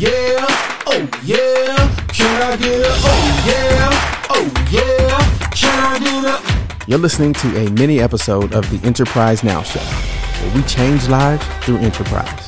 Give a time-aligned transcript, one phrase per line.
[0.00, 0.46] Yeah,
[0.86, 1.76] oh yeah,
[2.08, 7.66] can I get a oh yeah, oh yeah, can I get a You're listening to
[7.66, 12.46] a mini episode of the Enterprise Now Show, where we change lives through enterprise.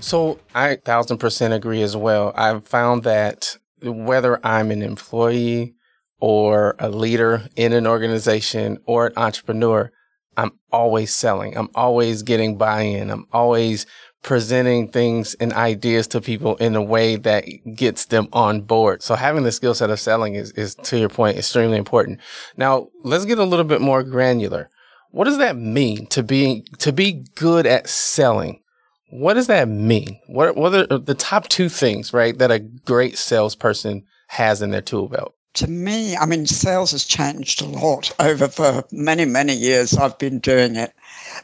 [0.00, 2.32] So I thousand percent agree as well.
[2.34, 5.76] I've found that whether I'm an employee
[6.18, 9.92] or a leader in an organization or an entrepreneur,
[10.36, 11.56] I'm always selling.
[11.56, 13.08] I'm always getting buy-in.
[13.08, 13.86] I'm always
[14.28, 19.02] presenting things and ideas to people in a way that gets them on board.
[19.02, 22.20] So having the skill set of selling is, is to your point, extremely important.
[22.54, 24.68] Now let's get a little bit more granular.
[25.12, 28.60] What does that mean to be, to be good at selling?
[29.08, 30.20] What does that mean?
[30.26, 34.82] What, what are the top two things, right, that a great salesperson has in their
[34.82, 35.37] tool belt?
[35.58, 40.16] To me, I mean, sales has changed a lot over the many, many years I've
[40.16, 40.94] been doing it.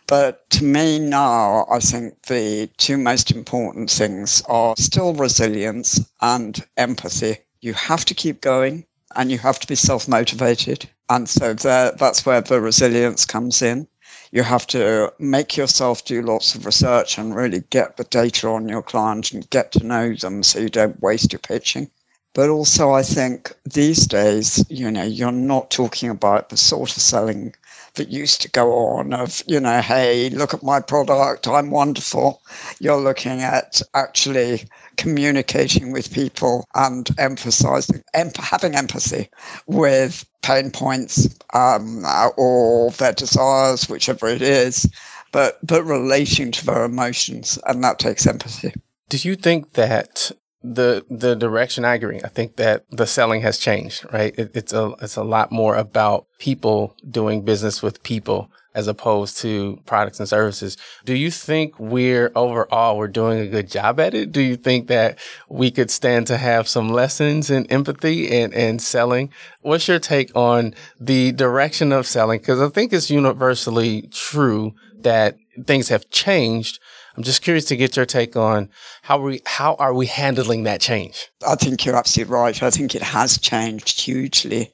[0.07, 6.65] But to me now, I think the two most important things are still resilience and
[6.77, 7.39] empathy.
[7.61, 10.89] You have to keep going and you have to be self motivated.
[11.09, 13.89] And so there, that's where the resilience comes in.
[14.31, 18.69] You have to make yourself do lots of research and really get the data on
[18.69, 21.91] your client and get to know them so you don't waste your pitching.
[22.35, 27.03] But also, I think these days, you know, you're not talking about the sort of
[27.03, 27.55] selling
[27.95, 32.43] that used to go on of, you know, hey, look at my product, I'm wonderful.
[32.81, 34.65] You're looking at actually
[34.97, 39.31] communicating with people and emphasizing, em- having empathy
[39.67, 42.05] with pain points um,
[42.37, 44.91] or their desires, whichever it is,
[45.31, 47.61] but, but relating to their emotions.
[47.67, 48.75] And that takes empathy.
[49.09, 50.33] Do you think that
[50.65, 52.21] the the direction I agree.
[52.25, 54.35] I think that the selling has changed, right?
[54.39, 59.37] It, it's a it's a lot more about people doing business with people as opposed
[59.39, 60.77] to products and services.
[61.05, 64.33] Do you think we're overall we're doing a good job at it?
[64.33, 68.81] Do you think that we could stand to have some lessons in empathy and and
[68.81, 69.31] selling?
[69.61, 72.41] What's your take on the direction of selling?
[72.41, 75.37] Because I think it's universally true that
[75.67, 76.81] things have changed
[77.17, 78.69] I'm just curious to get your take on
[79.03, 81.31] how we how are we handling that change?
[81.47, 82.63] I think you're absolutely right.
[82.63, 84.73] I think it has changed hugely.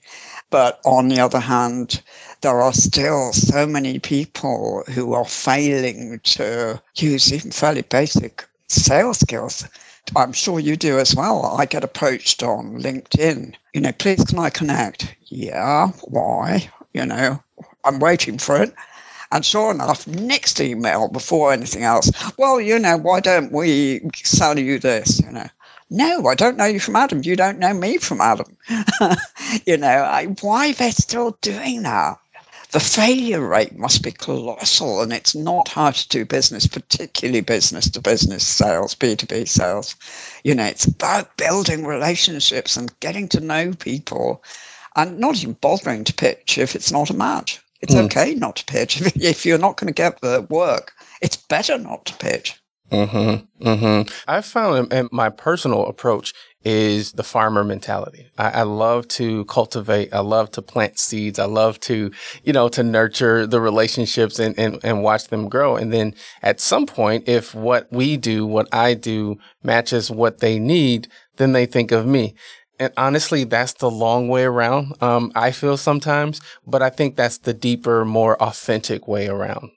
[0.51, 2.03] But on the other hand,
[2.41, 9.21] there are still so many people who are failing to use even fairly basic sales
[9.21, 9.69] skills.
[10.17, 11.45] I'm sure you do as well.
[11.57, 13.55] I get approached on LinkedIn.
[13.75, 15.15] You know, please can I connect?
[15.27, 16.69] Yeah, why?
[16.95, 17.41] You know,
[17.85, 18.75] I'm waiting for it.
[19.33, 24.59] And sure enough, next email before anything else, well, you know, why don't we sell
[24.59, 25.21] you this?
[25.21, 25.47] You know,
[25.89, 27.23] no, I don't know you from Adam.
[27.23, 28.57] You don't know me from Adam.
[29.67, 32.19] you know, I, why they're still doing that?
[32.73, 37.91] The failure rate must be colossal, and it's not how to do business, particularly business
[37.91, 39.97] to business sales, B2B sales.
[40.45, 44.45] You know, it's about building relationships and getting to know people
[44.95, 47.61] and not even bothering to pitch if it's not a match.
[47.81, 48.05] It's mm.
[48.05, 49.03] okay not to pitch.
[49.17, 50.93] If you're not going to get the work,
[51.23, 52.61] it's better not to pitch.
[52.91, 53.67] Mm-hmm.
[53.67, 54.13] Mm-hmm.
[54.27, 58.29] I found and my personal approach is the farmer mentality.
[58.37, 60.13] I, I, love to cultivate.
[60.13, 61.39] I love to plant seeds.
[61.39, 62.11] I love to,
[62.45, 65.77] you know, to nurture the relationships and, and, and watch them grow.
[65.77, 70.59] And then at some point, if what we do, what I do matches what they
[70.59, 72.35] need, then they think of me.
[72.81, 74.95] And honestly, that's the long way around.
[75.03, 79.71] Um, I feel sometimes, but I think that's the deeper, more authentic way around.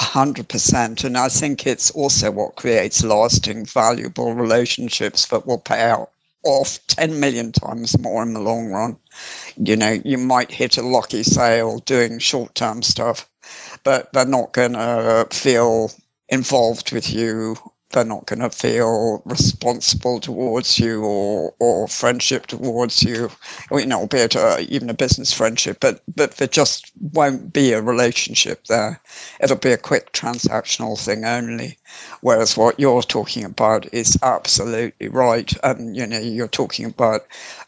[0.00, 1.04] 100%.
[1.04, 6.10] And I think it's also what creates lasting, valuable relationships that will pay out
[6.44, 8.96] off 10 million times more in the long run.
[9.56, 13.30] You know, you might hit a lucky sale doing short term stuff,
[13.84, 15.92] but they're not going to feel
[16.28, 17.56] involved with you
[17.94, 23.30] they're not going to feel responsible towards you or or friendship towards you,
[23.70, 27.72] or, you know, albeit a, even a business friendship, but but there just won't be
[27.72, 29.00] a relationship there.
[29.40, 31.78] It'll be a quick transactional thing only.
[32.22, 37.22] Whereas what you're talking about is absolutely right, and you know, you're talking about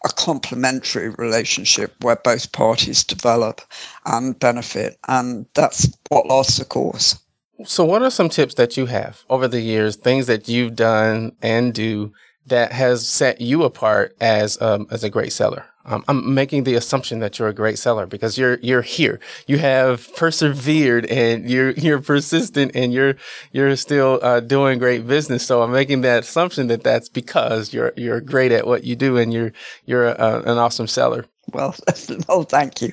[0.05, 3.61] a complementary relationship where both parties develop
[4.05, 7.19] and benefit, and that's what lasts the course.
[7.65, 11.33] So, what are some tips that you have over the years, things that you've done
[11.41, 12.13] and do
[12.47, 15.67] that has set you apart as um, as a great seller?
[15.89, 19.21] Um, I'm making the assumption that you're a great seller because you're you're here.
[19.47, 23.15] You have persevered and you're you're persistent and you're
[23.53, 25.47] you're still uh, doing great business.
[25.47, 29.17] So I'm making that assumption that that's because you're you're great at what you do
[29.17, 29.53] and you're
[29.85, 31.27] you're a, an awesome seller.
[31.53, 31.77] Well,
[32.29, 32.93] well, thank you.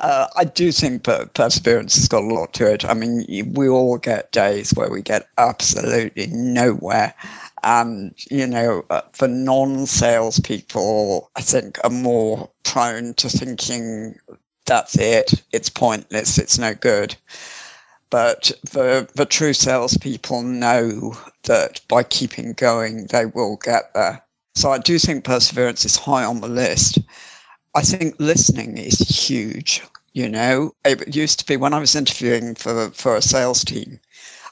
[0.00, 2.84] Uh, I do think per- perseverance has got a lot to it.
[2.84, 3.24] I mean,
[3.54, 7.14] we all get days where we get absolutely nowhere.
[7.64, 14.16] And, you know, uh, for non salespeople, I think are more prone to thinking
[14.66, 17.16] that's it, it's pointless, it's no good.
[18.10, 24.22] But the, the true salespeople know that by keeping going, they will get there.
[24.54, 26.98] So I do think perseverance is high on the list.
[27.74, 29.82] I think listening is huge.
[30.12, 33.98] You know, it used to be when I was interviewing for for a sales team,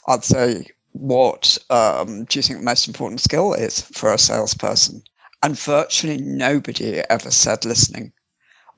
[0.09, 5.03] I'd say, "What um, do you think the most important skill is for a salesperson?"
[5.43, 8.13] And virtually nobody ever said listening,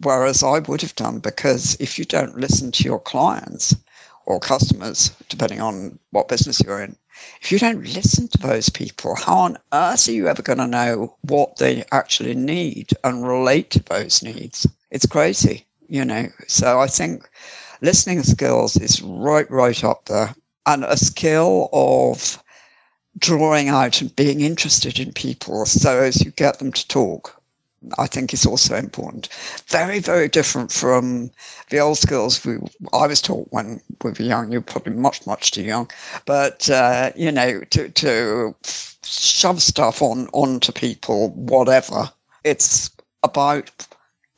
[0.00, 3.76] whereas I would have done because if you don't listen to your clients
[4.26, 6.96] or customers, depending on what business you're in,
[7.40, 10.66] if you don't listen to those people, how on earth are you ever going to
[10.66, 14.66] know what they actually need and relate to those needs?
[14.90, 16.28] It's crazy, you know.
[16.48, 17.28] So I think
[17.80, 20.34] listening skills is right, right up there.
[20.66, 22.42] And a skill of
[23.18, 27.40] drawing out and being interested in people so as you get them to talk
[27.98, 29.28] I think is also important.
[29.68, 31.30] Very, very different from
[31.70, 32.56] the old skills we,
[32.92, 34.50] I was taught when we were young.
[34.50, 35.90] You're probably much, much too young,
[36.24, 38.54] but uh, you know, to to
[39.04, 42.10] shove stuff on onto people, whatever.
[42.42, 42.90] It's
[43.22, 43.70] about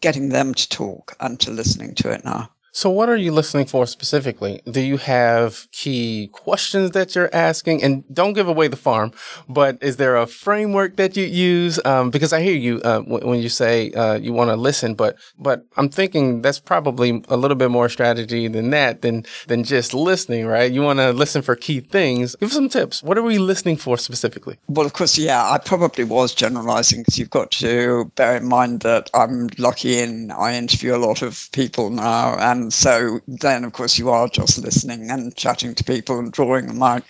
[0.00, 2.50] getting them to talk and to listening to it now.
[2.76, 4.60] So, what are you listening for specifically?
[4.70, 7.82] Do you have key questions that you're asking?
[7.82, 9.12] And don't give away the farm,
[9.48, 11.80] but is there a framework that you use?
[11.86, 14.94] Um, because I hear you uh, w- when you say uh, you want to listen,
[14.94, 19.64] but but I'm thinking that's probably a little bit more strategy than that than than
[19.64, 20.70] just listening, right?
[20.70, 22.36] You want to listen for key things.
[22.36, 23.02] Give some tips.
[23.02, 24.58] What are we listening for specifically?
[24.68, 28.80] Well, of course, yeah, I probably was generalizing because you've got to bear in mind
[28.80, 33.62] that I'm lucky in I interview a lot of people now and and so then,
[33.62, 37.04] of course, you are just listening and chatting to people and drawing them out.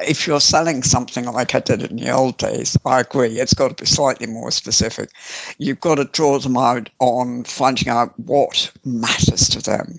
[0.00, 3.68] If you're selling something like I did in the old days, I agree, it's got
[3.68, 5.08] to be slightly more specific.
[5.56, 9.98] You've got to draw them out on finding out what matters to them.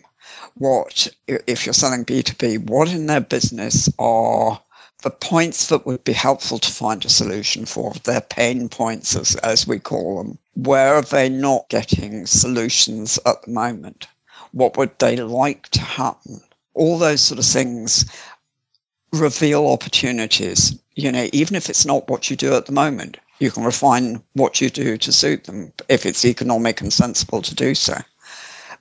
[0.60, 4.62] What, if you're selling B2B, what in their business are
[5.02, 9.36] the points that would be helpful to find a solution for, their pain points, as,
[9.38, 10.38] as we call them.
[10.54, 14.08] Where are they not getting solutions at the moment?
[14.52, 16.42] What would they like to happen?
[16.74, 18.06] All those sort of things
[19.12, 20.78] reveal opportunities.
[20.96, 24.22] You know, even if it's not what you do at the moment, you can refine
[24.34, 27.98] what you do to suit them if it's economic and sensible to do so.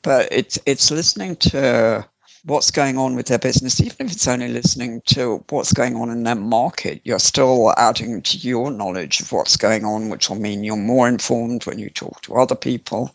[0.02, 2.06] But it's it's listening to
[2.44, 6.10] what's going on with their business, even if it's only listening to what's going on
[6.10, 10.36] in their market, you're still adding to your knowledge of what's going on, which will
[10.36, 13.14] mean you're more informed when you talk to other people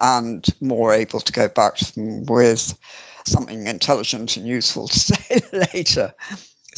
[0.00, 2.78] and more able to go back to them with
[3.24, 5.40] something intelligent and useful to say
[5.72, 6.12] later.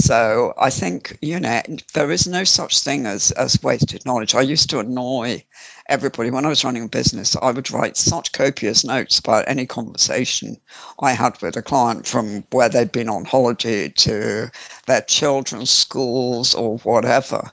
[0.00, 1.60] So I think, you know,
[1.92, 4.34] there is no such thing as, as wasted knowledge.
[4.34, 5.44] I used to annoy
[5.88, 7.36] everybody when I was running a business.
[7.42, 10.56] I would write such copious notes about any conversation
[11.00, 14.50] I had with a client from where they'd been on holiday to
[14.86, 17.50] their children's schools or whatever.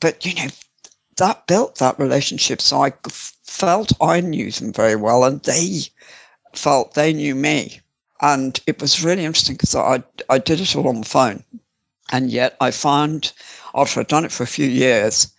[0.00, 0.50] But, you know,
[1.16, 2.60] that built that relationship.
[2.60, 2.92] So I
[3.42, 5.80] felt I knew them very well and they
[6.52, 7.80] felt they knew me.
[8.20, 11.42] And it was really interesting because I, I did it all on the phone.
[12.12, 13.32] And yet I found
[13.74, 15.32] after I'd done it for a few years,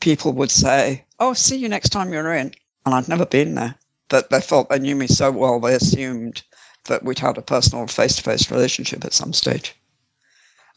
[0.00, 2.52] people would say, Oh, see you next time you're in.
[2.84, 3.74] And I'd never been there.
[4.08, 6.42] But they felt they knew me so well, they assumed
[6.84, 9.74] that we'd had a personal face to face relationship at some stage.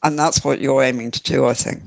[0.04, 1.82] And that's what you're aiming to do, I think.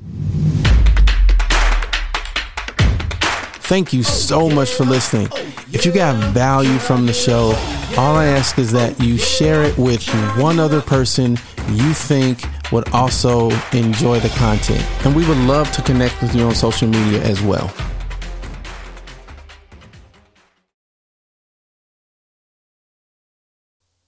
[3.63, 5.29] Thank you so much for listening.
[5.71, 7.53] If you got value from the show,
[7.97, 11.37] all I ask is that you share it with one other person
[11.77, 14.85] you think would also enjoy the content.
[15.05, 17.71] And we would love to connect with you on social media as well.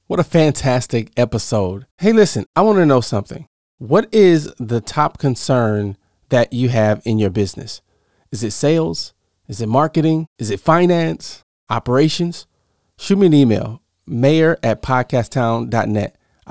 [0.08, 1.88] What a fantastic episode.
[1.98, 3.48] Hey, listen, I want to know something.
[3.77, 5.96] What is the top concern
[6.27, 7.82] that you have in your business?
[8.30, 9.13] Is it sales?
[9.48, 10.27] Is it marketing?
[10.38, 11.44] Is it finance?
[11.70, 12.46] Operations?
[12.98, 16.15] Shoot me an email, mayor at podcasttown.net.